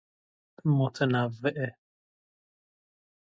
متنوعه 0.65 1.75